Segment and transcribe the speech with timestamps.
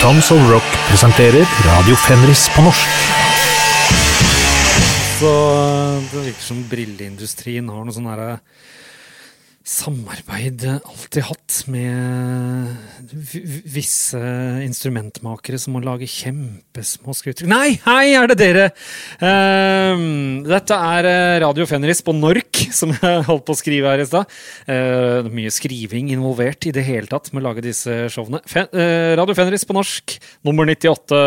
[0.00, 2.88] Tons of Rock presenterer Radio Fenris på norsk.
[5.18, 5.32] Så
[6.12, 8.38] det virker som brilleindustrien har noe sånn herre
[9.60, 12.76] samarbeid alltid hatt med
[13.68, 14.20] visse
[14.64, 18.66] instrumentmakere som må lage kjempesmå skuter Nei, hei, er det dere?
[19.20, 24.00] Ehm, dette er eh, Radio Fenris på Nork, som jeg holdt på å skrive her
[24.00, 24.24] i stad.
[24.64, 28.40] Uh, mye skriving involvert i det hele tatt med å lage disse showene.
[28.48, 30.16] Fe uh, Radio Fenris på norsk,
[30.48, 31.20] nummer 98.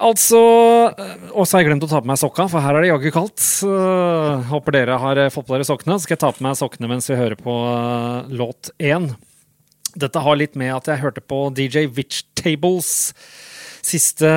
[0.00, 0.40] Altså
[0.96, 2.92] eh, Og så har jeg glemt å ta på meg sokka, for her er det
[2.92, 3.42] jaggu kaldt.
[3.66, 5.98] Uh, håper dere har eh, fått på dere sokkene.
[5.98, 9.12] Så skal jeg ta på meg sokkene mens vi hører på uh, låt én.
[9.98, 12.92] Dette har litt med at jeg hørte på DJ Witch Tables
[13.84, 14.28] siste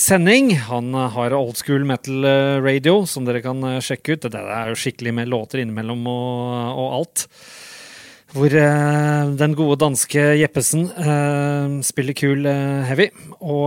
[0.00, 0.50] sending.
[0.66, 2.24] Han har old school metal
[2.64, 4.26] radio, som dere kan sjekke ut.
[4.32, 7.26] Det er jo skikkelig med låter innimellom og, og alt.
[8.34, 13.06] Hvor eh, den gode danske Jeppesen eh, spiller kul eh, heavy.
[13.38, 13.64] Og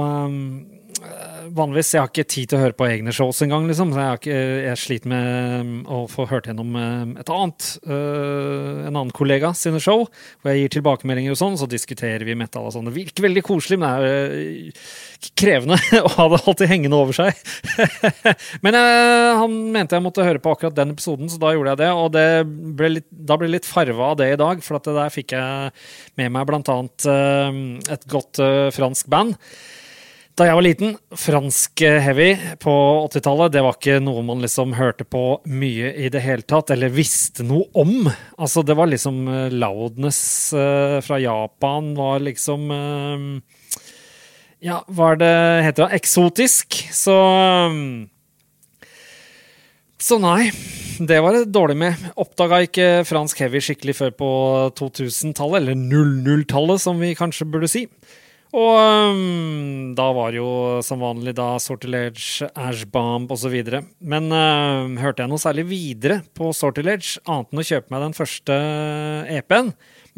[1.59, 3.91] vanligvis jeg har ikke tid til å høre på egne shows engang, liksom.
[3.93, 8.93] Så jeg, jeg sliter med mm, å få hørt gjennom eh, et annet, eh, en
[8.93, 10.05] annen kollega sine show,
[10.39, 12.89] hvor jeg gir tilbakemeldinger og sånn, så diskuterer vi metal og sånn.
[12.89, 14.83] Det virker veldig koselig, men det er eh,
[15.39, 17.43] krevende å ha det alltid hengende over seg.
[18.65, 21.83] men eh, han mente jeg måtte høre på akkurat den episoden, så da gjorde jeg
[21.83, 21.91] det.
[21.95, 22.27] Og det
[22.79, 25.13] ble litt, da ble det litt farva av det i dag, for at det der
[25.13, 25.75] fikk jeg
[26.19, 27.61] med meg blant annet eh,
[27.97, 28.41] et godt
[28.75, 29.35] fransk band.
[30.39, 32.29] Da jeg var liten, fransk heavy
[32.63, 32.73] på
[33.09, 36.93] 80-tallet, det var ikke noe man liksom hørte på mye i det hele tatt, eller
[36.95, 38.07] visste noe om.
[38.39, 40.21] Altså, det var liksom eh, Loudness
[40.55, 43.25] eh, fra Japan var liksom eh,
[44.63, 45.33] Ja, hva er det
[45.65, 45.99] heter det?
[45.99, 46.79] Eksotisk.
[46.95, 47.17] Så
[49.99, 50.53] Så nei.
[51.03, 52.07] Det var det dårlig med.
[52.15, 54.31] Oppdaga ikke fransk heavy skikkelig før på
[54.79, 57.89] 2000-tallet, eller 00-tallet, som vi kanskje burde si.
[58.49, 60.47] Og um, da var jo
[60.85, 63.53] som vanlig da Sortilege, Ashbomb osv.
[64.01, 68.17] Men øhm, hørte jeg noe særlig videre på Sortilege, annet enn å kjøpe meg den
[68.17, 68.57] første
[69.37, 69.69] EP-en?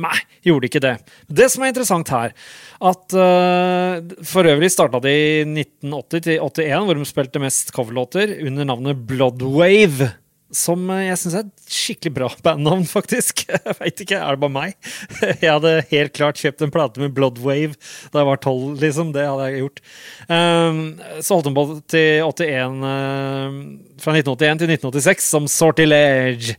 [0.02, 0.16] Nei,
[0.48, 0.94] gjorde ikke det.
[1.28, 2.32] Det som er interessant her,
[2.80, 8.38] at uh, for øvrig starta de i 1980 til 81, hvor de spilte mest coverlåter
[8.48, 10.14] under navnet Bloodwave.
[10.52, 13.46] Som øh, jeg syns er et skikkelig bra bandnavn, faktisk.
[13.52, 14.76] Jeg veit ikke, er det bare meg?
[15.44, 17.78] Jeg hadde helt klart kjøpt en plate med Bloodwave
[18.12, 19.12] da jeg var tolv, liksom.
[19.16, 19.82] Det hadde jeg gjort.
[20.28, 20.82] Um,
[21.24, 23.60] så holdt de på til 81 uh,
[24.02, 26.58] Fra 1981 til 1986 som Sortilege.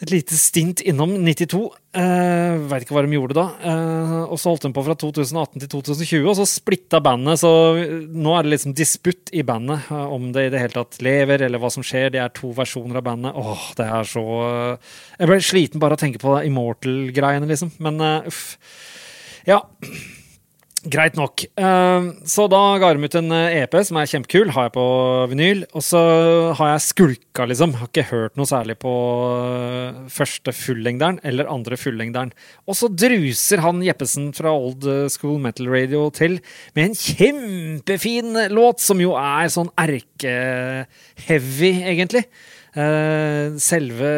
[0.00, 1.58] Et lite stint innom 92.
[1.92, 3.44] Uh, Veit ikke hva de gjorde da.
[3.60, 7.42] Uh, og så holdt de på fra 2018 til 2020, og så splitta bandet.
[7.42, 7.50] Så
[8.08, 11.44] nå er det liksom disputt i bandet uh, om det i det hele tatt lever,
[11.44, 12.14] eller hva som skjer.
[12.14, 13.36] Det er to versjoner av bandet.
[13.36, 17.74] Åh, det er så uh, Jeg ble sliten bare av å tenke på Immortal-greiene, liksom.
[17.84, 18.00] Men
[18.30, 18.56] uff.
[19.48, 19.60] Ja.
[20.88, 21.42] Greit nok.
[21.60, 24.84] Eh, Så da ga de ut en eh, EP som er kjempekul, har jeg på
[25.28, 25.66] vinyl.
[25.76, 26.00] Og så
[26.56, 27.74] har jeg skulka, liksom.
[27.76, 28.92] Har ikke hørt noe særlig på
[29.36, 32.32] eh, første fullengderen eller andre fullengderen.
[32.64, 36.38] Og så druser han Jeppesen fra Old School Metal Radio til
[36.72, 42.24] med en kjempefin låt, som jo er sånn erke-heavy, egentlig.
[43.60, 44.10] Selve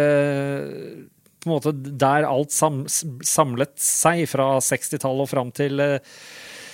[1.42, 5.80] på en måte der alt sam samlet seg fra 60-tallet og fram til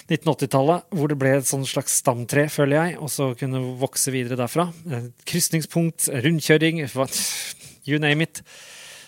[0.08, 4.38] 1980-tallet, hvor det ble et sånn slags stamtre, føler jeg, og så kunne vokse videre
[4.40, 4.70] derfra.
[4.88, 6.80] Eh, Krysningspunkt, rundkjøring,
[7.84, 8.42] you name it.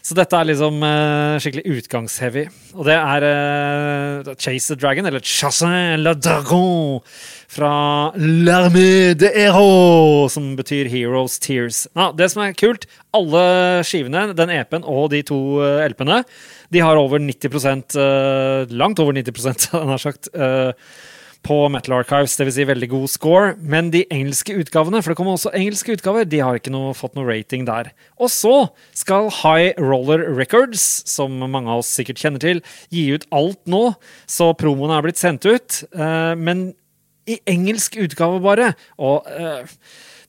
[0.01, 2.47] Så dette er liksom uh, skikkelig utgangsheavy.
[2.79, 7.03] Og det er uh, Chase the Dragon, eller Chassin la Dragon,
[7.51, 11.85] fra L'armée de Héros, som betyr Heroes Tears.
[11.99, 13.45] Ja, det som er kult, alle
[13.87, 16.23] skivene, den EP-en og de to uh, LP-ene,
[16.71, 20.71] de har over 90 uh, langt over 90 han har sagt, eh,
[21.47, 22.57] på Metal Archives, dvs.
[22.57, 23.55] Si veldig god score.
[23.61, 27.17] Men de engelske utgavene, for det kommer også engelske utgaver, de har ikke noe, fått
[27.19, 27.93] noe rating der.
[28.21, 28.55] Og så
[28.97, 32.63] skal High Roller Records, som mange av oss sikkert kjenner til,
[32.93, 33.85] gi ut alt nå,
[34.31, 35.83] så promoene er blitt sendt ut.
[35.97, 36.71] Uh, men
[37.31, 38.73] i engelsk utgave, bare.
[39.01, 39.69] Og uh,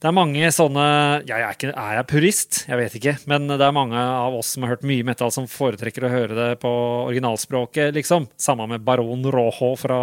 [0.02, 0.84] det er mange sånne
[1.30, 2.58] ja, jeg er, ikke, er jeg purist?
[2.66, 3.12] Jeg vet ikke.
[3.30, 6.38] Men det er mange av oss som har hørt mye metal, som foretrekker å høre
[6.38, 6.72] det på
[7.04, 8.26] originalspråket, liksom.
[8.42, 10.00] Samme med Baron Rojo fra,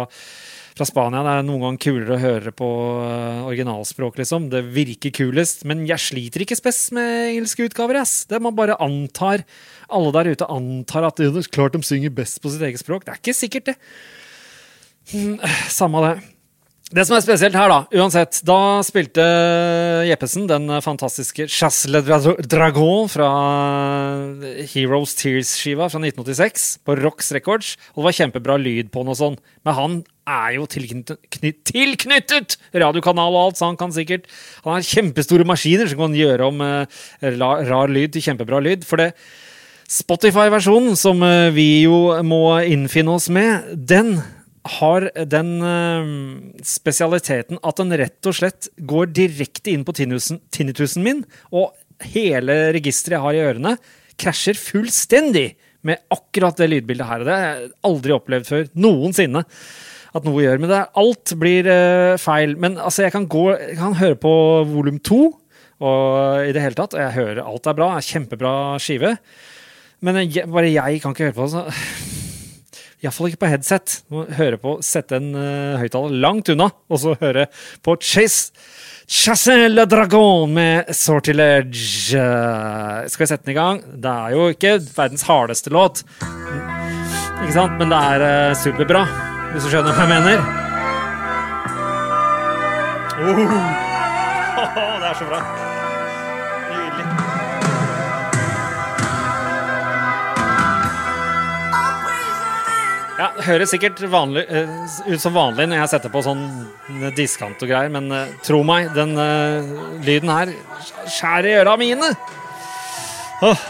[0.79, 1.21] fra Spania.
[1.25, 2.69] Det er noen ganger kulere å høre på
[3.03, 4.47] eh, originalspråk, liksom.
[4.53, 5.65] Det virker kulest.
[5.69, 8.23] Men jeg sliter ikke spes med engelske utgaver, ass.
[8.29, 9.43] Det man bare antar.
[9.91, 11.21] Alle der ute antar at
[11.53, 13.05] klart de synger best på sitt eget språk.
[13.05, 13.77] Det er ikke sikkert, det.
[15.13, 15.37] Mm,
[15.73, 16.15] Samme det.
[16.89, 19.21] Det som er spesielt her, da, uansett Da spilte
[20.09, 23.27] Jeppesen den fantastiske Chasse le Dragon fra
[24.71, 27.75] Heroes Tears-skiva fra 1986 på Rocks Records.
[27.93, 29.37] Og det var kjempebra lyd på den og sånn.
[29.67, 29.99] Men han
[30.29, 34.25] er jo tilknyttet, tilknyttet radiokanal og alt, så han kan sikkert
[34.63, 36.89] Han har kjempestore maskiner som kan gjøre om uh,
[37.69, 38.89] rar lyd til kjempebra lyd.
[38.89, 39.11] For det
[39.89, 44.17] Spotify-versjonen, som uh, vi jo må innfinne oss med, den
[44.77, 46.09] har den uh,
[46.65, 51.73] spesialiteten at den rett og slett går direkte inn på tinnitusen min, og
[52.13, 53.75] hele registeret jeg har i ørene,
[54.19, 55.53] krasjer fullstendig
[55.87, 57.23] med akkurat det lydbildet her.
[57.23, 58.65] Det har jeg aldri opplevd før.
[58.83, 59.45] Noensinne.
[60.09, 60.57] At noe gjør.
[60.57, 62.57] med det alt blir uh, feil.
[62.59, 64.33] Men altså, jeg kan, gå, jeg kan høre på
[64.71, 65.21] volum to,
[65.79, 66.97] og i det hele tatt.
[66.97, 67.91] Og jeg hører alt er bra.
[67.95, 69.15] er Kjempebra skive.
[70.03, 71.51] Men jeg, bare jeg kan ikke høre på det.
[71.55, 72.08] Så
[72.99, 74.01] Iallfall ikke på headset.
[74.09, 77.47] Du Må høre på, Sette en uh, høyttaler langt unna, og så høre
[77.85, 78.51] på Chase
[79.09, 82.19] Chasse le Dragon med Sortilege.
[83.09, 83.79] Skal vi sette den i gang?
[83.81, 87.79] Det er jo ikke verdens hardeste låt, ikke sant?
[87.79, 89.01] men det er uh, superbra,
[89.55, 90.37] hvis du skjønner hva jeg mener.
[93.19, 93.33] Oh.
[95.01, 95.68] det er så bra.
[103.19, 104.69] Ja, det høres sikkert vanlig, uh,
[105.09, 106.45] ut som vanlig når jeg setter på sånn
[107.17, 110.53] diskant og greier, men uh, tro meg, den uh, lyden her
[111.03, 112.13] skjærer i øra mine.
[113.43, 113.65] Oh.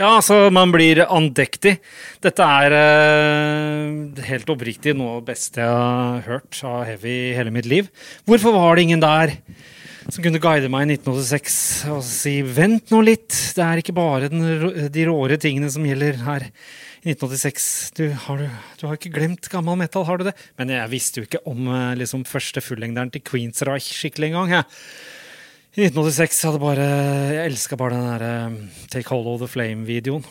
[0.00, 1.76] Ja, altså, man blir andektig.
[2.24, 2.78] Dette er
[4.24, 7.92] helt oppriktig noe av det beste jeg har hørt av Heavy hele mitt liv.
[8.24, 9.36] Hvorfor var det ingen der?
[10.08, 11.58] Som kunne guide meg i 1986
[11.92, 16.18] og si vent nå litt, det er ikke bare den, de råere tingene som gjelder
[16.26, 16.48] her
[17.02, 17.68] i 1986.
[17.98, 18.44] Du har,
[18.78, 20.36] du har, ikke glemt gammel metal, har du det?
[20.60, 24.54] Men jeg visste jo ikke om eh, liksom, første fullengderen til Queensreich skikkelig engang.
[24.60, 24.62] Ja.
[25.72, 26.86] I 1986 hadde bare
[27.32, 30.26] Jeg elska bare den derre uh, Take Hold of the Flame-videoen.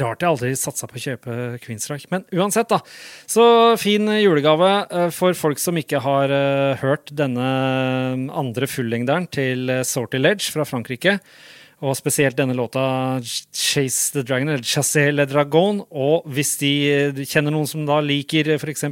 [0.00, 1.34] Rart jeg aldri satsa på å kjøpe
[1.64, 2.10] Queenstrike.
[2.12, 2.80] Men uansett, da.
[3.30, 3.44] Så
[3.80, 7.48] fin julegave eh, for folk som ikke har uh, hørt denne
[8.36, 11.18] andre fullengderen til Sorty Ledge fra Frankrike.
[11.84, 15.82] Og spesielt denne låta Chase the Dragon, eller Chassé le Dragon.
[15.92, 16.72] Og hvis de
[17.28, 18.88] kjenner noen som da liker f.eks.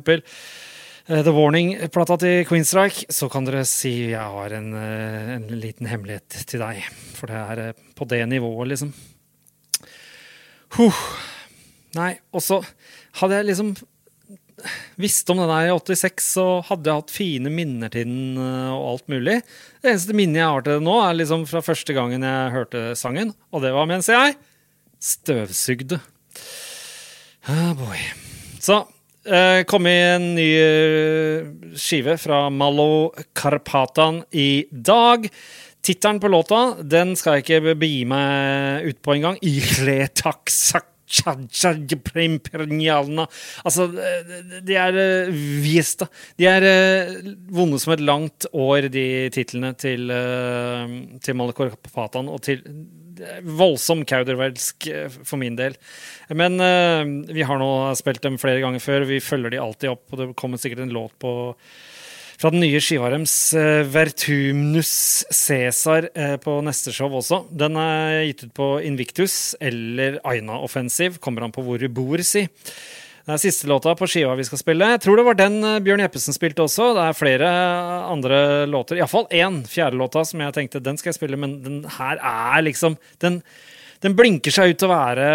[1.05, 6.65] The Warning-plata til Queenstrike, så kan dere si jeg har en, en liten hemmelighet til
[6.65, 6.81] deg.
[7.17, 8.95] For det er på det nivået, liksom.
[10.75, 11.03] Huh.
[11.95, 12.61] Nei, og så
[13.21, 13.75] hadde jeg liksom
[15.01, 18.73] visst om den der i 86, så hadde jeg hatt fine minner til den eh,
[18.73, 19.37] og alt mulig.
[19.83, 22.85] Det eneste minnet jeg har til det nå, er liksom fra første gangen jeg hørte
[22.99, 24.37] sangen, og det var mens jeg
[25.05, 26.01] støvsugde.
[27.51, 28.01] Ah, boy.
[28.63, 28.79] Så
[29.29, 35.29] eh, kom i en ny eh, skive fra Malo Karpatan i dag.
[35.85, 39.37] Tittelen på låta den skal jeg ikke begi meg ut på engang.
[43.65, 43.87] Altså,
[44.65, 46.09] de er eh, Viesta.
[46.41, 47.15] De er eh,
[47.55, 52.31] vonde som et langt år, de titlene til, eh, til Malekor Patan.
[52.33, 52.65] Og til
[53.47, 54.89] voldsom kaudervelsk
[55.23, 55.77] for min del.
[56.35, 56.59] Men
[57.31, 59.07] vi har nå spilt dem flere ganger før.
[59.07, 61.55] Vi følger de alltid opp, og det kommer sikkert en låt på
[62.45, 64.91] fra den nye skiva deres, uh, Vertumnus
[65.33, 67.39] Cæsar, uh, på neste show også.
[67.49, 72.21] Den er gitt ut på Invictus eller Aina Offensive, kommer an på hvor du bor,
[72.21, 72.43] si.
[73.25, 74.91] Det er siste låta på skiva vi skal spille.
[74.93, 76.91] Jeg tror det var den uh, Bjørn Jeppesen spilte også.
[76.99, 77.53] Det er flere
[78.13, 79.01] andre låter.
[79.01, 82.99] Iallfall én fjerde-låta som jeg tenkte den skal jeg spille, men den her er liksom
[83.25, 83.41] den
[84.05, 85.27] den blinker seg ut til å være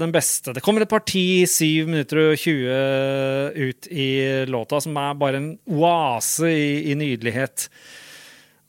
[0.00, 0.50] den beste.
[0.54, 4.10] Det kommer et parti 7 minutter og 20 ut i
[4.50, 7.68] låta som er bare en oase i, i nydelighet.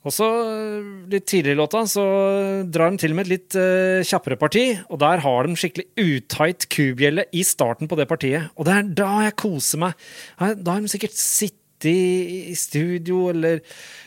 [0.06, 0.26] Og så
[1.10, 2.04] Litt tidligere i låta så
[2.70, 4.64] drar de til med et litt uh, kjappere parti.
[4.88, 8.52] Og der har de skikkelig utight kubjelle i starten på det partiet.
[8.54, 10.06] Og det er da jeg koser meg.
[10.38, 11.58] Da har de sikkert sittet
[11.90, 13.62] i studio eller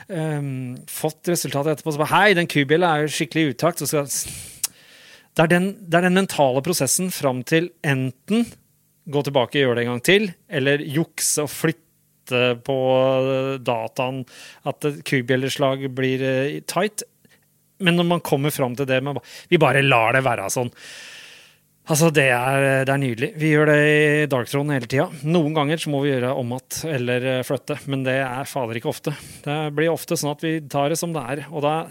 [0.08, 1.94] um, fått resultatet etterpå.
[1.94, 3.84] Så bare, Hei, den kubjella er jo skikkelig utakt.
[3.84, 4.08] Så skal
[5.34, 8.46] det er, den, det er den mentale prosessen fram til enten
[9.10, 12.78] gå tilbake og gjøre det en gang til, eller jukse og flytte på
[13.66, 14.22] dataen
[14.70, 17.04] at kubjelleslag blir eh, tight.
[17.84, 20.72] Men når man kommer fram til det med Vi bare lar det være sånn.
[21.84, 23.30] Altså, det er, det er, nydelig.
[23.36, 25.10] Vi gjør det i Darkthrone hele tida.
[25.28, 28.80] Noen ganger så må vi gjøre om igjen eller eh, flytte, men det er fader
[28.80, 29.16] ikke ofte.
[29.44, 31.48] Det blir ofte sånn at vi tar det som det er.
[31.52, 31.82] Og da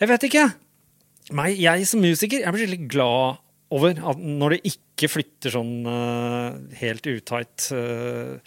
[0.00, 0.48] Jeg vet ikke!
[1.36, 3.44] Meg, jeg som musiker jeg blir skikkelig glad
[3.74, 4.00] over.
[4.12, 8.38] At når det ikke flytter sånn uh, helt utight uh,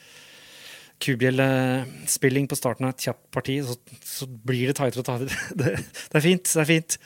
[1.02, 5.40] kubjellespilling på starten av et kjapt parti, så, så blir det tightere og tightere.
[5.62, 6.46] Det, det, er fint.
[6.46, 6.98] det er fint.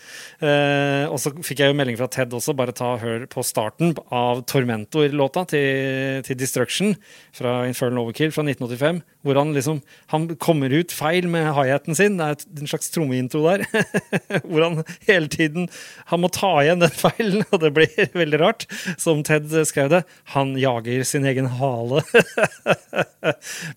[0.42, 2.56] Uh, og så fikk jeg jo melding fra Ted også.
[2.58, 6.96] Bare ta hør på starten av Tormentor-låta til, til, Destruction
[7.36, 9.04] fra Infernal Overkill fra 1985.
[9.26, 9.82] Hvor han liksom
[10.14, 12.20] han kommer ut feil med high-haten sin.
[12.20, 13.66] Det er en slags trommeintro der.
[14.50, 15.70] hvor han hele tiden
[16.12, 18.68] Han må ta igjen den feilen, og det blir veldig rart.
[19.02, 20.04] Som Ted skrev det,
[20.36, 22.04] han jager sin egen hale.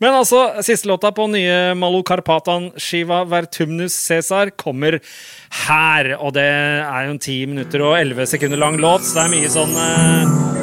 [0.03, 5.01] Men altså, siste låta på nye Malo Karpatan, Shiva Vertumnus Cæsar kommer
[5.67, 6.15] her.
[6.19, 9.37] Og det er jo en ti minutter og elleve sekunder lang låt, så det er
[9.37, 10.58] mye sånn uh,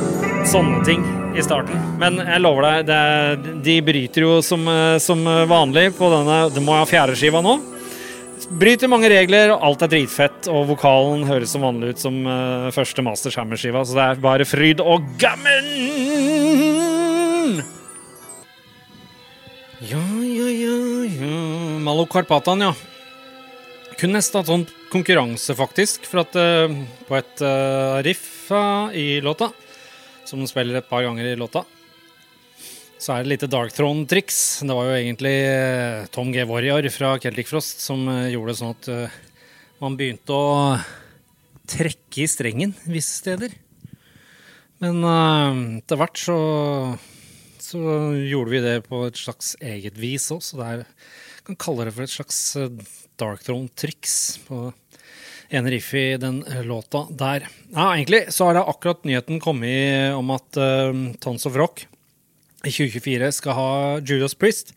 [0.49, 1.79] sånne ting i starten.
[2.01, 6.63] Men jeg lover deg, det, de bryter jo som, uh, som vanlig på denne Det
[6.63, 7.57] må ha fjerdeskiva nå.
[8.51, 12.69] Bryter mange regler, og alt er dritfett, og vokalen høres som vanlig ut som uh,
[12.75, 15.65] første Master Hammer-skiva, så det er bare fryd og gammen!
[19.85, 20.75] Ja, ja, ja,
[21.09, 22.73] ja Malo Karpatan, ja.
[23.99, 26.69] Kun nesten hatt sånn konkurranse, faktisk, for at uh,
[27.07, 28.51] på et uh, riff
[28.93, 29.49] i låta,
[30.25, 31.63] som de spiller et par ganger i låta,
[32.99, 34.39] så er det lite Dark Throne-triks.
[34.65, 35.35] Det var jo egentlig
[36.15, 36.45] Tom G.
[36.47, 38.89] Warrior fra Celtic Frost som gjorde det sånn at
[39.83, 40.77] man begynte å
[41.69, 43.53] trekke i strengen visse steder.
[44.81, 46.39] Men etter hvert så
[47.65, 47.81] så
[48.29, 50.83] gjorde vi det på et slags eget vis òg, så det er,
[51.47, 52.83] kan kalle det for et slags eh,
[53.19, 54.15] Dark Throne-triks
[54.47, 54.67] på
[55.49, 57.47] en riff i den låta der.
[57.73, 61.85] Ja, egentlig så har det akkurat nyheten kommet om at uh, Tons of Rock
[62.65, 63.71] i 2024 skal ha
[64.01, 64.73] Judas Priest.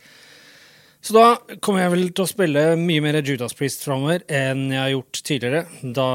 [0.99, 4.81] Så da kommer jeg vel til å spille mye mer Judas Priest framover enn jeg
[4.81, 5.61] har gjort tidligere.
[5.95, 6.09] Da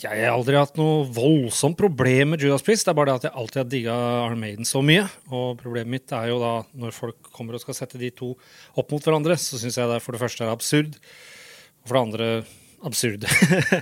[0.00, 2.88] jeg har aldri hatt noe voldsomt problem med Judas Priest.
[2.88, 5.04] Det er bare det at jeg alltid har digga Arne Maiden så mye.
[5.28, 8.32] Og problemet mitt er jo da når folk kommer og skal sette de to
[8.74, 12.06] opp mot hverandre, så syns jeg det for det første er absurd, og for det
[12.08, 12.30] andre
[12.86, 13.26] absurd.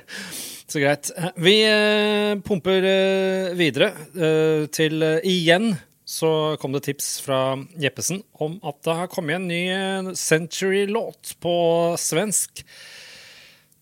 [0.71, 1.11] så greit.
[1.41, 8.59] Vi eh, pumper eh, videre eh, til igjen så kom det tips fra Jeppesen om
[8.67, 11.55] at det har kommet en ny Century-låt på
[11.97, 12.61] svensk.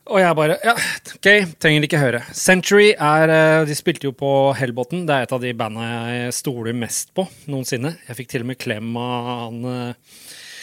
[0.07, 0.77] Og jeg bare Ja,
[1.17, 1.29] OK,
[1.63, 2.23] trenger ikke høre.
[2.35, 5.03] Century er De spilte jo på Hellbotn.
[5.09, 7.97] Det er et av de banda jeg stoler mest på noensinne.
[8.07, 9.61] Jeg fikk til og med klem av han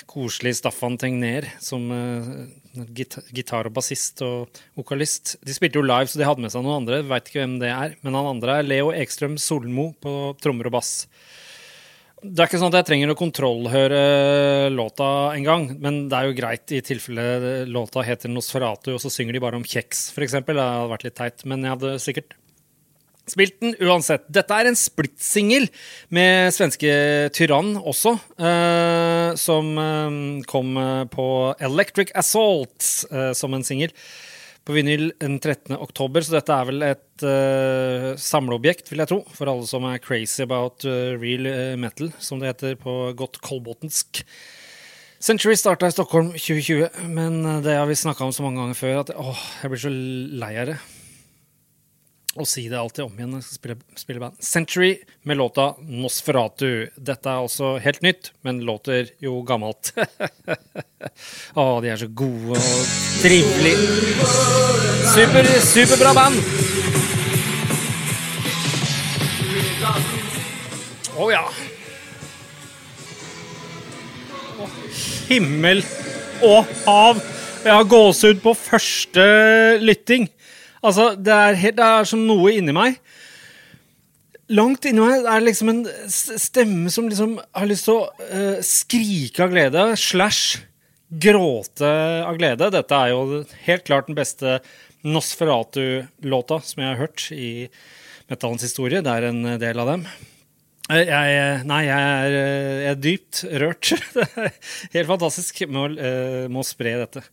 [0.10, 1.90] eh, koselige Staffan Tegner som
[2.96, 5.38] gitar og bassist og vokalist.
[5.46, 7.04] De spilte jo live, så de hadde med seg noen andre.
[7.08, 7.96] Veit ikke hvem det er.
[8.02, 10.94] Men han andre er Leo Ekstrøm Solmo på trommer og bass.
[12.20, 14.00] Det er ikke sånn at jeg trenger å kontrollhøre
[14.74, 19.38] låta engang, men det er jo greit i tilfelle låta heter Nosferatu, og så synger
[19.38, 20.36] de bare om kjeks, f.eks.
[20.36, 22.36] Det hadde vært litt teit, men jeg hadde sikkert
[23.32, 24.26] spilt den uansett.
[24.32, 25.68] Dette er en splittsingel
[26.16, 26.92] med svenske
[27.36, 30.18] Tyrann også, eh, som eh,
[30.50, 30.80] kom
[31.14, 31.28] på
[31.70, 33.94] Electric Assault eh, som en singel
[34.68, 35.74] på vinyl den 13.
[35.82, 40.02] oktober, så dette er vel et uh, samleobjekt, vil jeg tro, for alle som er
[40.04, 41.48] crazy about uh, real
[41.80, 44.22] metal, som det heter på godt kolbotnsk.
[45.26, 49.02] Century starta i Stockholm 2020, men det har vi snakka om så mange ganger før
[49.02, 49.96] at åh, jeg blir så
[50.44, 50.80] lei av det
[52.38, 54.36] og si det alltid om igjen når jeg skal spille, spille, band.
[54.46, 54.92] Century
[55.26, 56.86] med låta Nosferatu.
[56.94, 59.90] Dette er også helt nytt, men låter jo gammelt.
[61.58, 62.94] Å, de er så gode og
[63.24, 64.30] trivelige.
[65.10, 66.38] Super, superbra band!
[71.20, 71.44] Å oh, ja.
[74.62, 74.80] Oh,
[75.32, 75.82] himmel
[76.46, 77.26] og hav!
[77.60, 79.24] Jeg har gåsehud på første
[79.84, 80.30] lytting.
[80.80, 83.00] Altså, det er, helt, det er som noe inni meg.
[84.50, 88.58] Langt inni meg er det liksom en stemme som liksom har lyst til å uh,
[88.66, 90.64] skrike av glede, slash
[91.10, 91.90] gråte
[92.26, 92.72] av glede.
[92.74, 94.60] Dette er jo helt klart den beste
[95.06, 97.52] Nosferatu-låta som jeg har hørt i
[98.30, 99.04] metallens historie.
[99.06, 100.04] Det er en del av dem.
[100.90, 103.90] Eh, jeg, nei, jeg er, jeg er, dypt rørt.
[104.16, 105.62] Det er helt fantastisk.
[105.70, 107.24] Må, å spre dette.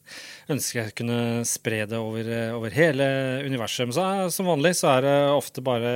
[0.53, 3.07] Ønsker jeg kunne spre det over, over hele
[3.47, 3.89] universet.
[3.89, 5.95] Men så, som vanlig så er det ofte bare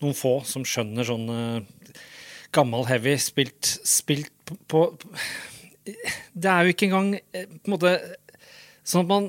[0.00, 1.28] noen få som skjønner sånn
[2.56, 4.84] gammel heavy spilt, spilt på, på,
[6.32, 7.92] Det er jo ikke engang på en måte
[8.88, 9.28] sånn at man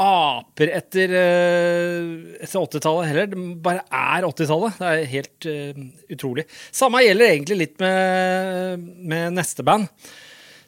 [0.00, 3.30] aper etter, uh, etter 80-tallet heller.
[3.30, 4.80] Det bare er 80-tallet.
[4.80, 5.84] Det er helt uh,
[6.16, 6.46] utrolig.
[6.72, 9.88] Samme gjelder egentlig litt med, med neste band,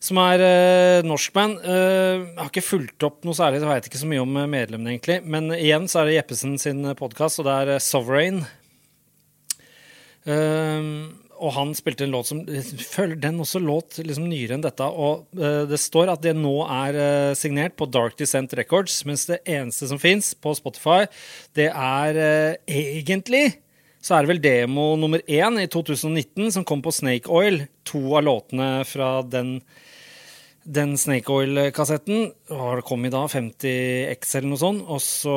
[0.03, 1.61] som er uh, norsk band.
[1.65, 4.97] Uh, jeg har ikke fulgt opp noe særlig, jeg vet ikke så mye om medlemmene,
[4.97, 5.23] egentlig.
[5.25, 8.45] Men igjen så er det Jeppesen sin podkast, og det er Sovereign
[10.23, 14.87] Um, og han spilte en låt som den også låt liksom nyere enn dette.
[14.87, 19.27] Og uh, det står at det nå er uh, signert på Dark Descent Records, mens
[19.31, 21.05] det eneste som fins på Spotify,
[21.59, 23.49] det er uh, egentlig
[24.03, 27.61] så er det vel demo nummer én i 2019 som kom på Snake Oil.
[27.87, 29.61] To av låtene fra den
[30.63, 32.29] den Snake Oil-kassetten
[32.87, 34.85] kom i da 50X eller noe sånt.
[34.87, 35.35] Og så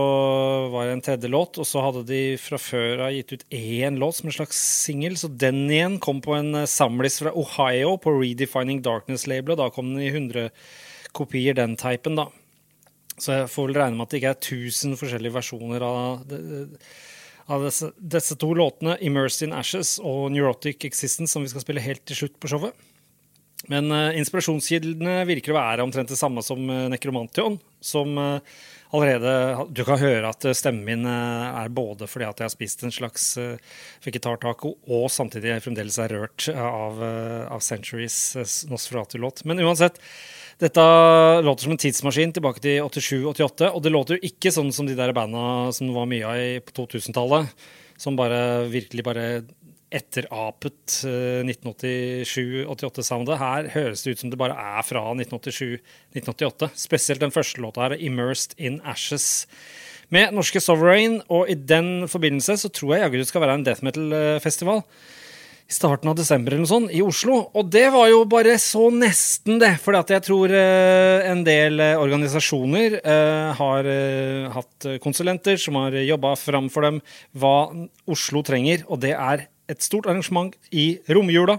[0.73, 3.97] var det en tredje låt, og så hadde de fra før av gitt ut én
[4.01, 5.17] låt som en slags singel.
[5.17, 9.57] Så den igjen kom på en eh, samlis fra Ohio på Redefining Darkness-labelet.
[9.63, 10.49] Da kom den i 100
[11.15, 12.29] kopier, den typen, da.
[13.17, 16.25] Så jeg får vel regne med at det ikke er 1000 forskjellige versjoner av,
[17.55, 21.81] av disse, disse to låtene, 'Immersed in Ashes' og 'Neurotic Existence', som vi skal spille
[21.81, 22.75] helt til slutt på showet.
[23.71, 27.57] Men uh, inspirasjonskildene virker å være omtrent det samme som uh, Nekromantion.
[27.83, 28.37] Som uh,
[28.95, 32.93] allerede Du kan høre at stemmen min er både fordi at jeg har spist en
[32.93, 33.25] slags
[34.05, 38.15] vegetartaco, og samtidig fremdeles er rørt av, av Centuries
[38.69, 39.43] Nosferatu-låt.
[39.49, 39.99] Men uansett,
[40.63, 40.85] dette
[41.43, 43.73] låter som en tidsmaskin tilbake til 87-88.
[43.73, 46.69] Og det låter jo ikke sånn som de der banda som det var mye av
[46.69, 47.51] på 2000-tallet.
[47.99, 48.39] Som bare
[48.71, 49.27] virkelig bare
[49.93, 51.03] etterapet
[51.45, 53.35] 1987-88-soundet.
[53.35, 56.69] Eh, her høres det ut som det bare er fra 1987-1988.
[56.85, 59.45] Spesielt den første låta her, 'Immersed in Ashes'.
[60.09, 63.63] Med norske Sovereign, og i den forbindelse så tror jeg jaggu det skal være en
[63.65, 64.83] death metal-festival
[65.65, 67.49] i starten av desember eller noe sånt, i Oslo.
[67.57, 69.79] Og det var jo bare så nesten, det.
[69.81, 73.01] For jeg tror uh, en del uh, organisasjoner
[73.57, 73.89] har
[74.53, 77.01] hatt konsulenter som har jobba fram for dem
[77.33, 77.73] hva
[78.05, 81.57] Oslo trenger, og det er et stort arrangement i romjula,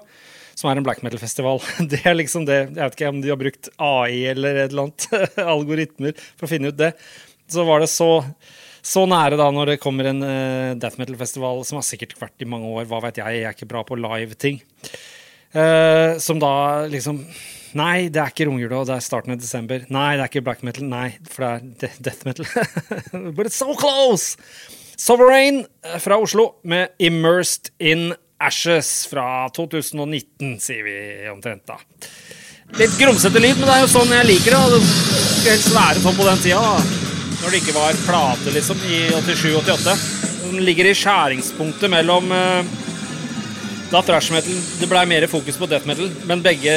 [0.56, 1.60] som er en black metal-festival.
[1.92, 2.60] Det er liksom det.
[2.70, 6.52] Jeg vet ikke om de har brukt AI eller et eller annet algoritmer for å
[6.52, 6.94] finne ut det.
[7.52, 8.10] Så var det så,
[8.82, 12.48] så nære da når det kommer en uh, death metal-festival som har sikkert vært i
[12.48, 12.88] mange år.
[12.90, 14.62] Hva vet jeg, jeg er ikke bra på live-ting.
[15.56, 17.22] Uh, som da liksom
[17.76, 19.82] Nei, det er ikke romjula, det er starten av desember.
[19.92, 20.86] Nei, det er ikke black metal.
[20.88, 22.46] Nei, for det er death metal.
[23.36, 24.38] But it's so close!
[24.96, 31.78] Sovereign eh, fra Oslo med 'Immersed in Ashes' fra 2019, sier vi omtrent da.
[32.76, 34.80] Litt grumsete lyd, men det er jo sånn jeg liker det.
[34.80, 37.04] Det skal helst være sånn på den tida, da.
[37.36, 39.94] Når det ikke var plate, liksom, i 87-88.
[40.46, 42.66] Den ligger i skjæringspunktet mellom uh,
[43.90, 46.74] da thrash metal Det blei mer fokus på death metal, men begge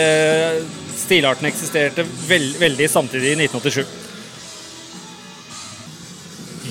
[0.99, 3.98] stilartene eksisterte veld, veldig samtidig i 1987.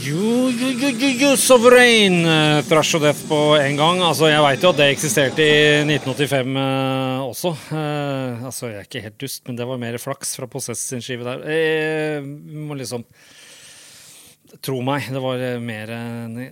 [0.09, 2.23] Jo, jo, jo, jo, jo, Sovereign!
[2.25, 3.99] Uh, Thrash og Death på en gang.
[4.07, 7.51] Altså, Jeg veit jo at det eksisterte i 1985 uh, eh, også.
[7.77, 11.05] Eh, altså, Jeg er ikke helt dust, men det var mer flaks fra Possess sin
[11.05, 11.44] skive der.
[11.51, 13.05] Jeg må liksom
[14.64, 15.92] Tro meg, det var mer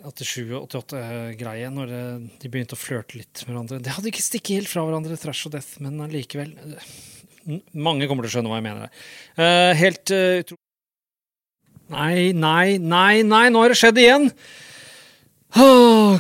[0.05, 1.95] 87-88-greie når
[2.42, 3.81] de begynte å flørte litt med hverandre.
[3.81, 6.53] Det hadde ikke stikket helt fra hverandre, Thrash og Death, men allikevel
[7.73, 9.03] Mange kommer til å skjønne hva jeg mener.
[9.81, 10.65] Helt utrolig
[11.92, 14.31] Nei, nei, nei, nei, nå har det skjedd igjen!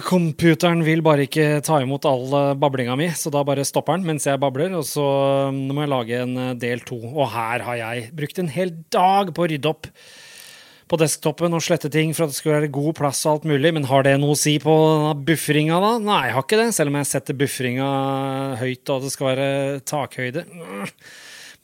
[0.06, 4.06] Computeren vil bare ikke ta imot all eh, bablinga mi, så da bare stopper den
[4.06, 5.04] mens jeg babler, og så
[5.52, 7.00] mm, må jeg lage en eh, del to.
[7.10, 9.90] Og her har jeg brukt en hel dag på å rydde opp
[10.86, 13.74] på desktopen og slette ting for at det skulle være god plass og alt mulig,
[13.74, 14.74] men har det noe å si på
[15.26, 15.92] bufferinga, da?
[15.98, 17.88] Nei, jeg har ikke det, selv om jeg setter bufferinga
[18.62, 19.48] høyt og det skal være
[19.90, 20.46] takhøyde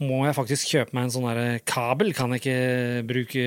[0.02, 2.12] må jeg faktisk kjøpe meg en sånn kabel.
[2.16, 3.44] Kan jeg ikke bruke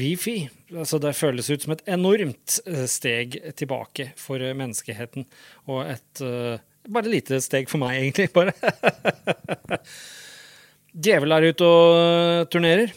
[0.00, 0.38] wifi?
[0.72, 5.26] Altså, det føles ut som et enormt eh, steg tilbake for menneskeheten.
[5.70, 6.56] Og et uh,
[6.90, 8.30] bare lite steg for meg, egentlig.
[8.34, 8.54] Bare.
[11.06, 12.94] Djevel er ute og eh, turnerer.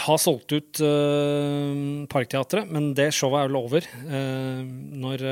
[0.00, 5.24] Har solgt ut uh, Parkteatret, men det showet er vel over uh, når,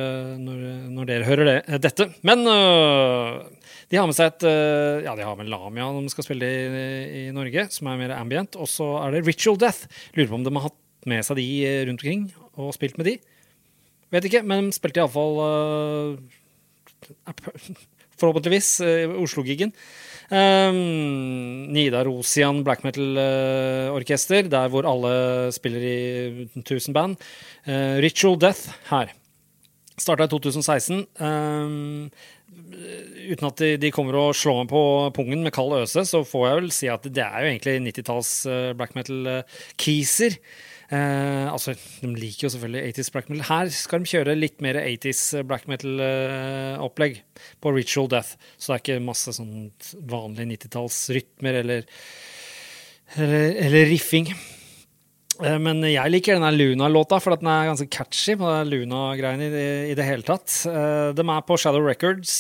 [0.43, 2.11] når, når, dere hører det, dette.
[2.27, 2.45] Men
[3.89, 7.23] de har med seg et eh, Ja, de har med Lamia de skal spille i,
[7.23, 8.59] i Norge, som er mer ambient.
[8.61, 9.89] Og så er det Ritual Death.
[10.17, 10.79] Lurer på om de har hatt
[11.09, 12.29] med seg de eh, rundt omkring
[12.59, 13.15] og spilt med de.
[14.13, 16.17] Vet ikke, men de spilte iallfall uh,
[18.19, 19.73] Forhåpentligvis uh, Oslo-gigen.
[20.29, 27.17] Um, Nida Rosian black metal-orkester, der hvor alle spiller i 1000 band.
[27.65, 29.15] Uh, Ritual Death her.
[29.99, 31.07] Starta i 2016.
[31.19, 32.11] Um,
[33.33, 34.83] uten at de, de, kommer og slår meg på
[35.17, 38.33] pungen med kald øse, så får jeg vel si at det er jo egentlig 90-talls
[38.51, 40.37] uh, black metal-keeser.
[40.37, 43.47] Uh, Eh, altså, De liker jo selvfølgelig 80s black metal.
[43.51, 48.39] Her skal de kjøre litt mer 80s eh, black metal-opplegg eh, på Ritual Death.
[48.57, 49.67] Så det er ikke masse sånn
[50.09, 51.99] vanlige 90-tallsrytmer eller,
[53.19, 54.31] eller, eller riffing.
[54.33, 58.39] Eh, men jeg liker denne Luna-låta, for den er ganske catchy.
[58.41, 59.51] på Luna-greiene
[59.91, 60.57] i, det hele tatt.
[60.73, 62.33] Eh, de er på Shadow Records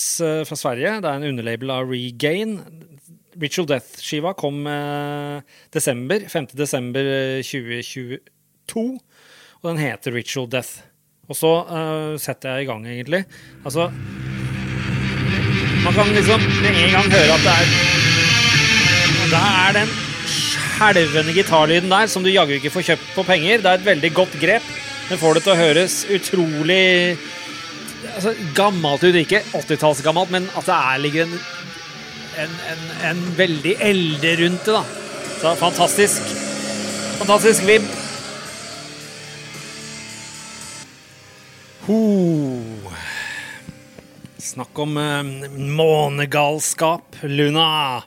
[0.48, 1.02] fra Sverige.
[1.04, 2.62] Det er en underlabel av Regain.
[3.38, 4.64] Ritual Death-skiva kom
[5.70, 6.48] desember, 5.
[6.56, 7.12] desember
[7.44, 8.18] 2020.
[8.70, 8.84] 2,
[9.62, 10.84] og den heter Ritual Death.
[11.28, 13.24] Og så uh, setter jeg i gang, egentlig.
[13.64, 13.90] Altså
[15.84, 17.72] Man kan liksom med en gang høre at det er
[19.28, 19.96] Det er den
[20.32, 23.60] skjelvende gitarlyden der som du jaggu ikke får kjøpt på penger.
[23.60, 24.64] Det er et veldig godt grep.
[25.08, 26.84] Den får det til å høres utrolig
[28.14, 29.20] altså, gammelt ut.
[29.20, 31.38] Ikke 80-tallsgammelt, men at det er ligger en,
[32.44, 34.76] en, en, en veldig elde rundt det.
[34.78, 34.84] da.
[35.38, 36.36] Så fantastisk.
[37.18, 37.97] Fantastisk vibb.
[44.38, 45.22] Snakk om eh,
[45.56, 47.16] månegalskap.
[47.22, 48.02] Luna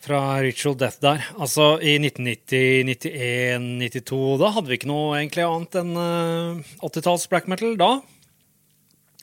[0.00, 1.26] fra Ritual Death der.
[1.36, 7.28] Altså i 1990, 91, 92 Da hadde vi ikke noe egentlig annet enn eh, 80-talls
[7.28, 7.90] black metal da.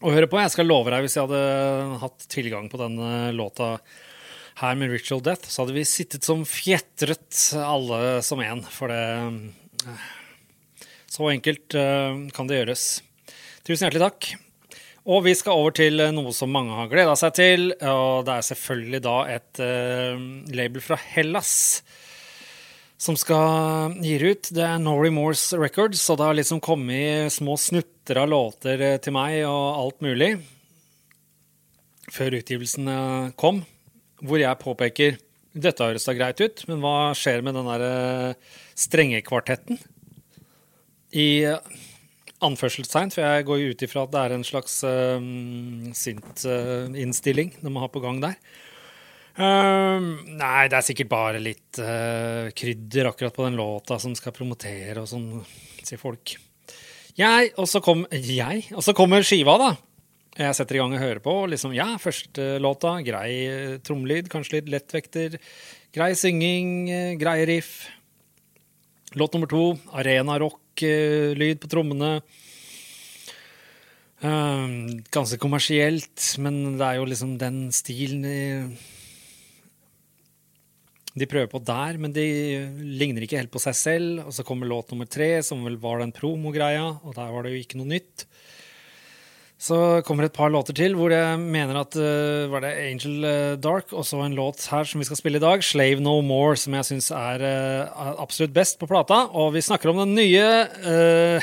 [0.05, 0.39] Og høre på.
[0.43, 3.79] Jeg skal love deg, hvis jeg hadde hatt tilgang på denne låta
[4.61, 8.61] her med Ritual Death, så hadde vi sittet som fjetret alle som en.
[8.69, 9.03] For det
[9.89, 10.09] eh,
[11.09, 12.89] Så enkelt eh, kan det gjøres.
[13.69, 14.27] Tusen hjertelig takk.
[15.09, 17.67] Og vi skal over til noe som mange har gleda seg til.
[17.77, 20.23] Og det er selvfølgelig da et uh,
[20.57, 21.51] label fra Hellas
[22.99, 24.49] som skal gi ut.
[24.49, 28.97] Det er No Moores Records, og det har liksom kommet små snutter av låter eh,
[28.99, 30.33] til meg og alt mulig
[32.13, 33.63] før utgivelsen eh, kom,
[34.25, 35.19] hvor jeg påpeker
[35.53, 37.93] dette høres da greit ut, men hva skjer med den derre
[38.33, 39.79] eh, strengekvartetten?
[41.17, 41.79] I eh,
[42.45, 45.19] anførselstegn, for jeg går jo ut ifra at det er en slags uh,
[45.97, 48.37] sint-innstilling de har ha på gang der.
[49.39, 54.35] Um, nei, det er sikkert bare litt uh, krydder akkurat på den låta som skal
[54.35, 55.29] promotere og sånn,
[55.79, 56.33] sier folk.
[57.19, 59.69] Jeg, og så kom, jeg, og så kommer skiva, da.
[60.39, 61.35] Jeg setter i gang og hører på.
[61.51, 65.39] liksom, Ja, første låta, grei uh, trommelyd, kanskje litt lettvekter.
[65.95, 67.87] Grei synging, grei riff.
[69.17, 69.71] Låt nummer to,
[70.79, 72.21] arenarock-lyd på trommene.
[74.21, 78.75] Um, ganske kommersielt, men det er jo liksom den stilen de,
[81.15, 82.25] de prøver på der, men de
[82.99, 84.25] ligner ikke helt på seg selv.
[84.27, 87.55] Og så kommer låt nummer tre, som vel var den promogreia, og der var det
[87.55, 88.27] jo ikke noe nytt.
[89.59, 89.75] Så
[90.07, 93.91] kommer et par låter til hvor jeg mener at uh, var det Angel uh, Dark,
[93.91, 96.77] og så en låt her som vi skal spille i dag, Slave No More, som
[96.77, 99.25] jeg syns er uh, absolutt best på plata.
[99.35, 100.45] Og vi snakker om den nye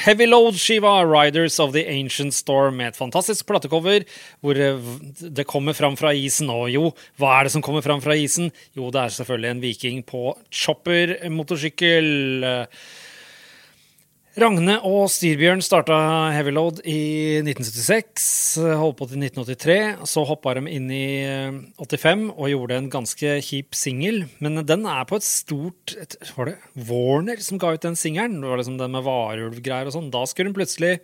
[0.01, 4.09] Heavy Load-skiva Riders of the Ancient Storm, med et fantastisk platecover
[4.41, 6.49] hvor det kommer fram fra isen.
[6.53, 8.49] Og jo, hva er det som kommer fram fra isen?
[8.73, 12.09] Jo, det er selvfølgelig en viking på chopper motorsykkel.
[14.37, 15.97] Ragne og Styrbjørn starta
[16.35, 18.25] Heavyload i 1976,
[18.77, 19.77] holdt på til 1983.
[20.13, 21.07] Så hoppa de inn i
[21.81, 24.27] 85 og gjorde en ganske kjip singel.
[24.45, 28.43] Men den er på et stort et, Var det Warner som ga ut den singelen?
[28.43, 30.13] Det var liksom den med varulvgreier og sånn.
[30.13, 30.99] Da skulle den plutselig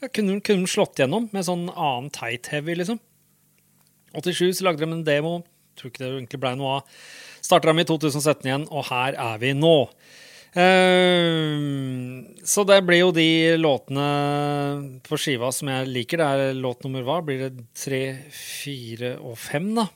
[0.00, 3.02] ja, kunne, kunne slått gjennom med sånn annen tight-heavy, liksom.
[4.16, 5.34] 87 så lagde de en demo.
[5.76, 6.98] Tror ikke det egentlig ble noe av.
[7.44, 9.76] Starta dem i 2017 igjen, og her er vi nå.
[10.54, 14.06] Uh, så det blir jo de låtene
[15.06, 16.22] på skiva som jeg liker.
[16.22, 17.18] Det er låt nummer hva?
[17.26, 19.88] Blir det tre, fire og fem, da?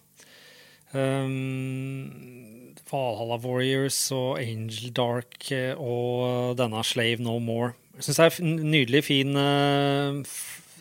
[0.97, 7.75] Um, Valhalla Warriors og Angel Dark og denne Slave No More.
[7.99, 10.23] Jeg syns det er nydelig fin uh,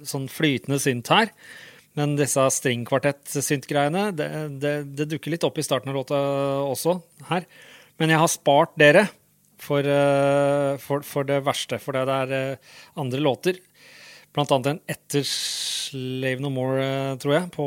[0.06, 1.34] sånn flytende synt her.
[1.98, 4.28] Men disse stringkvartett-synt-greiene, det,
[4.62, 6.20] det, det dukker litt opp i starten av låta
[6.68, 7.00] også
[7.32, 7.48] her.
[7.98, 9.08] Men jeg har spart dere
[9.62, 9.88] for,
[10.84, 11.80] for, for, det verste.
[11.82, 12.60] For det er
[13.00, 13.60] andre låter.
[14.36, 17.66] Blant annet en etter Slave No More, tror jeg, på,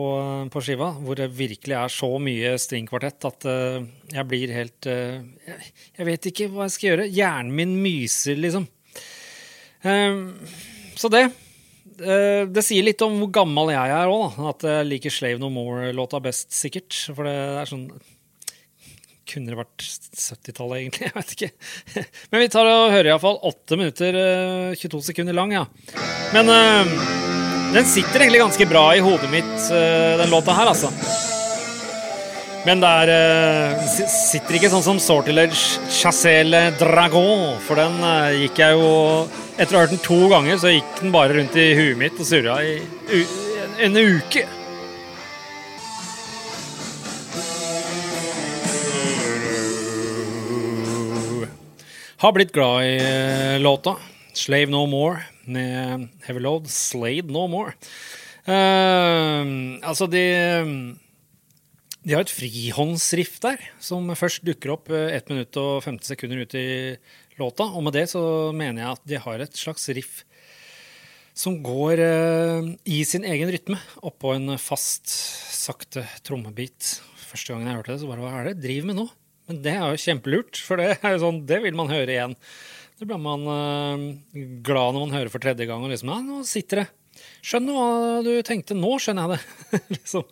[0.52, 0.92] på, skiva.
[1.02, 6.50] Hvor det virkelig er så mye stringkvartett at jeg blir helt jeg, jeg, vet ikke
[6.52, 7.08] hva jeg skal gjøre.
[7.10, 8.68] Hjernen min myser, liksom.
[9.82, 11.24] Så det.
[12.00, 16.22] Det sier litt om hvor gammel jeg er òg, at jeg liker Slave No More-låta
[16.22, 16.94] best, sikkert.
[17.10, 17.88] For det er sånn
[19.30, 21.06] kunne det vært 70-tallet, egentlig?
[21.08, 21.50] Jeg vet ikke.
[22.32, 24.20] Men vi tar og hører iallfall 8 minutter
[24.80, 25.64] 22 sekunder lang, ja.
[26.34, 26.94] Men øh,
[27.74, 30.92] den sitter egentlig ganske bra i hodet mitt, øh, den låta her, altså.
[32.66, 33.78] Men det er,
[34.12, 37.96] sitter ikke sånn som Sortilage Chassel Dragon, for den
[38.42, 38.90] gikk jeg jo
[39.56, 42.20] Etter å ha hørt den to ganger, så gikk den bare rundt i huet mitt
[42.20, 42.78] og surra i
[43.80, 44.44] en uke.
[52.20, 53.94] Har blitt glad i eh, låta.
[54.36, 56.66] 'Slave No More' med Heavy Load.
[56.68, 57.72] 'Slade No More'.
[58.44, 60.98] Uh, altså, de
[62.04, 66.44] De har et frihåndsriff der, som først dukker opp eh, 1 minutt og 50 sekunder
[66.44, 66.92] ut i
[67.40, 67.64] låta.
[67.72, 70.20] Og med det så mener jeg at de har et slags riff
[71.32, 77.00] som går uh, i sin egen rytme oppå en fast, sakte trommebit.
[77.16, 79.08] Første gangen jeg hørte det, så bare hva er det jeg driver med nå?
[79.50, 82.36] Men det er jo kjempelurt, for det er jo sånn, det vil man høre igjen.
[83.00, 84.04] Så blir man uh,
[84.62, 86.86] glad når man hører for tredje gang og liksom Ja, nå sitter det.
[87.42, 88.76] Skjønner hva du tenkte.
[88.78, 89.80] Nå skjønner jeg det.
[89.96, 90.28] liksom.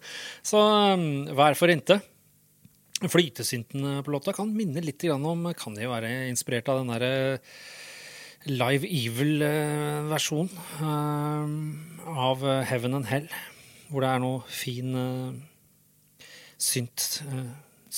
[0.46, 1.26] Så um,
[1.58, 1.98] for ikke?
[2.98, 7.12] Flytesynten på låta kan minne litt om Kan de være inspirert av den derre
[8.48, 13.26] Live Evil-versjonen eh, av Heaven and Hell,
[13.90, 17.48] hvor det er noe fin eh, synt eh,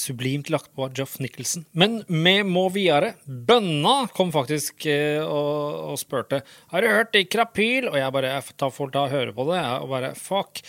[0.00, 1.66] sublimt lagt på av Joff Nicholson.
[1.72, 3.14] Men vi må videre.
[3.24, 7.90] Bønna kom faktisk eh, og, og spurte Har du hørt i Krapyl.
[7.90, 9.60] Og jeg bare tar, får ta og høre på det.
[9.82, 10.62] Og bare fuck.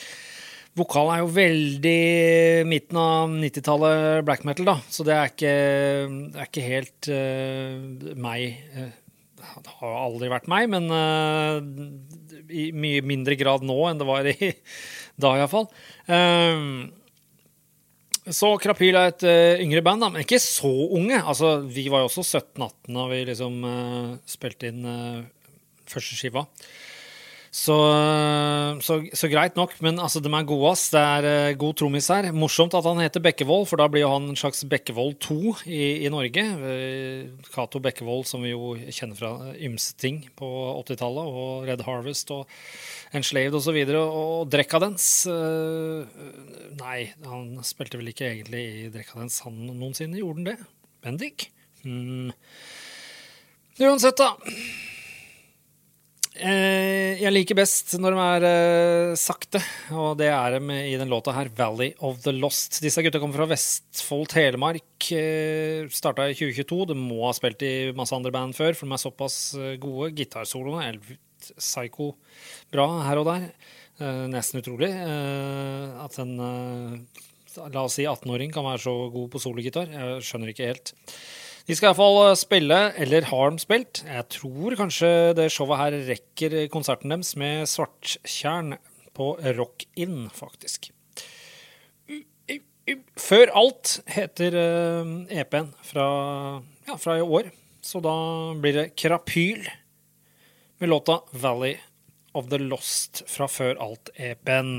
[0.79, 2.01] Vokalen er jo veldig
[2.69, 4.77] midten av 90-tallet black metal, da.
[4.87, 5.55] Så det er ikke,
[6.31, 8.61] det er ikke helt uh, meg.
[8.77, 8.93] Uh,
[9.65, 11.59] det har aldri vært meg, men uh,
[12.51, 14.37] i mye mindre grad nå enn det var i
[15.23, 15.67] da, iallfall.
[16.07, 16.87] Uh,
[18.35, 21.19] så Krapyl er et uh, yngre band, da, men ikke så unge.
[21.19, 25.19] Altså, vi var jo også 17-18 da vi liksom uh, spilte inn uh,
[25.89, 26.47] første skiva.
[27.51, 27.75] Så,
[28.79, 30.85] så, så, greit nok, men altså, de er gode, ass.
[30.93, 32.29] Det er god trommis her.
[32.31, 35.81] Morsomt at han heter Bekkevold, for da blir jo han en slags Bekkevold 2 i,
[36.07, 36.45] i Norge.
[37.51, 39.33] Cato Bekkevold, som vi jo kjenner fra
[39.67, 42.47] ymse ting på 80-tallet, og Red Harvest og
[43.19, 43.81] Enslaved osv.
[43.83, 45.27] Og, og Decadence
[46.91, 50.17] Nei, han spilte vel ikke egentlig i Decadence, han noensinne.
[50.19, 50.55] Gjorde han det?
[51.05, 51.45] Bendik?
[51.85, 52.33] Hmm.
[53.79, 54.33] Uansett, da.
[56.35, 59.61] Jeg liker best når de er uh, sakte,
[59.95, 62.81] og det er de i den låta her, 'Valley of the Lost'.
[62.83, 65.11] Disse gutta kommer fra Vestfold, Telemark.
[65.15, 66.89] Uh, Starta i 2022.
[66.91, 69.37] De må ha spilt i masse andre band før, for de er såpass
[69.79, 70.11] gode.
[70.19, 70.99] Gitarsoloene er
[71.55, 72.17] psycho
[72.73, 73.53] bra her og der.
[74.01, 79.27] Uh, nesten utrolig uh, at en uh, la oss si 18-åring kan være så god
[79.29, 79.91] på sologitar.
[79.93, 80.93] Jeg skjønner ikke helt.
[81.67, 84.01] De skal iallfall spille, eller har de spilt.
[84.07, 88.73] Jeg tror kanskje det showet her rekker konserten deres med Svarttjern
[89.13, 90.89] på Rock In, faktisk.
[93.21, 94.57] Før alt heter
[95.29, 96.07] EP-en fra,
[96.87, 97.51] ja, fra i år,
[97.85, 98.15] så da
[98.63, 99.67] blir det Krapyl
[100.81, 101.77] med låta 'Valley
[102.33, 104.71] of the Lost' fra Før alt-EP-en.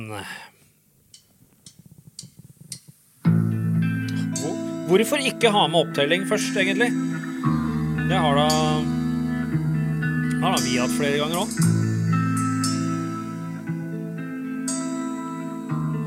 [4.88, 6.90] Hvorfor ikke ha med opptelling først, egentlig?
[8.08, 8.48] Det har da
[10.42, 11.50] har da vi hatt flere ganger òg.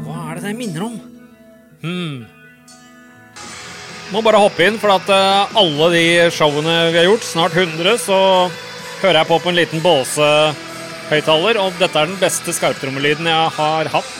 [0.03, 0.97] Hva er det det minner om?
[1.85, 2.25] Hmm.
[4.11, 6.05] Må bare hoppe inn, for at uh, alle de
[6.35, 8.19] showene vi har gjort, snart 100, så
[9.01, 9.81] hører jeg på på en liten
[11.05, 14.13] båsehøyttaler, og dette er den beste skarptrommelyden jeg har hatt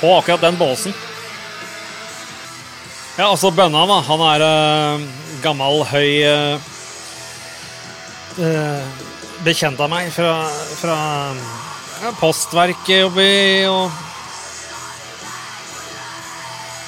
[0.00, 0.94] på akkurat den båsen.
[3.18, 4.00] Ja, altså Bønna, da.
[4.06, 5.00] Han er uh,
[5.42, 6.60] gammel, høy uh,
[9.44, 10.46] bekjent av meg fra,
[10.78, 10.98] fra
[12.00, 13.90] ja, postverket oppi og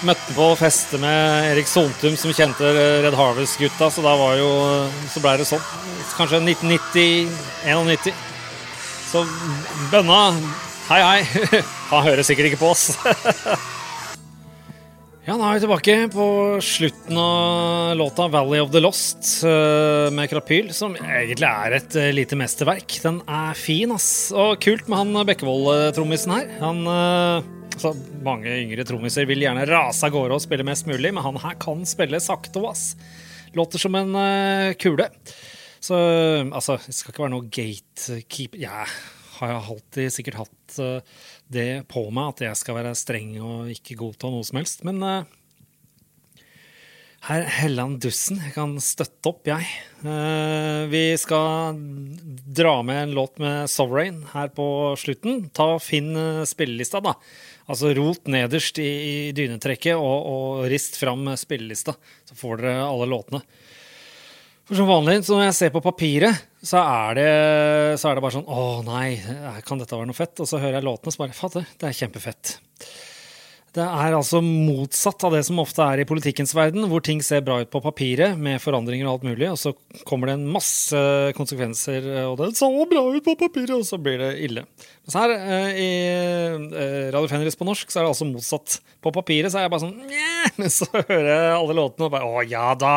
[0.03, 2.67] Møtte på feste med Erik Sontum, som kjente
[3.05, 4.49] Red Harvest-gutta, så da var jo
[5.13, 5.63] Så blei det sånn.
[6.17, 8.32] Kanskje 1990-91.
[9.13, 9.27] Så
[9.93, 10.31] Bønna,
[10.89, 11.49] hei, hei.
[11.91, 12.89] Han hører sikkert ikke på oss.
[15.23, 16.25] Ja, nå er vi tilbake på
[16.67, 19.45] slutten av låta 'Valley of the Lost'
[20.11, 22.97] med Krapyl, som egentlig er et lite mesterverk.
[23.05, 24.33] Den er fin, ass.
[24.35, 26.51] Og kult med han Bekkevold-trommisen her.
[26.59, 26.83] Han
[27.79, 27.95] så
[28.27, 31.55] mange yngre trommiser vil gjerne rase av gårde og spille mest mulig, men han her
[31.63, 32.89] kan spille sakte òg, ass.
[33.55, 34.19] Låter som en
[34.75, 35.07] kule.
[35.83, 35.99] Så
[36.47, 38.87] altså, det skal ikke være noe gatekeeper Ja,
[39.43, 43.71] har jeg alltid sikkert hatt uh, det på meg, at jeg skal være streng og
[43.73, 44.85] ikke godta noe som helst.
[44.87, 45.25] Men uh,
[47.27, 49.67] herr Helland Dussen, jeg kan støtte opp, jeg.
[50.05, 51.81] Uh, vi skal
[52.47, 54.67] dra med en låt med Sovereign her på
[55.03, 55.49] slutten.
[55.51, 56.15] Ta Finn
[56.47, 57.17] spillelista, da.
[57.71, 61.95] Altså rot nederst i, i dynetrekket og, og, rist fram spillelista,
[62.29, 63.43] så får dere alle låtene.
[64.73, 67.25] For som vanlig, så når jeg ser på papiret, så er det,
[68.01, 69.19] så er det bare sånn Å nei,
[69.69, 70.33] kan dette være noe fett?
[70.41, 72.53] Og så hører jeg låtene, og så bare Fader, det er kjempefett.
[73.73, 77.41] Det er altså motsatt av det som ofte er i politikkens verden, hvor ting ser
[77.45, 79.73] bra ut på papiret med forandringer og alt mulig, og så
[80.09, 81.01] kommer det en masse
[81.39, 84.67] konsekvenser, og det så bra ut på papiret, og så blir det ille.
[85.07, 88.77] Mens her eh, i eh, Radio Fenris på norsk så er det altså motsatt.
[89.03, 90.53] På papiret så er jeg bare sånn Njæ!
[90.61, 92.97] Men så hører jeg alle låtene og bare Å ja da!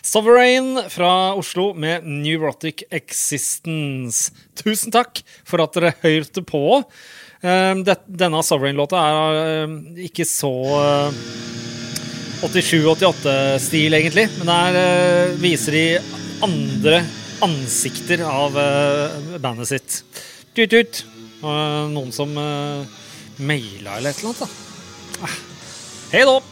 [0.00, 4.32] Sovereign fra Oslo med Neurotic Existence.
[4.58, 6.80] Tusen takk for at dere hørte på.
[7.42, 9.72] Eh, det, denne Sovereign-låta er eh,
[10.06, 11.22] ikke så eh,
[12.42, 14.28] 87-88-stil, egentlig.
[14.38, 15.84] Men der eh, viser de
[16.46, 17.02] andre
[17.42, 20.00] ansikter av eh, bandet sitt.
[20.54, 21.02] Tut-tut.
[21.42, 25.26] Eh, noen som maila eller et eller annet, da.
[25.26, 25.38] Ah.
[26.12, 26.51] Hei da!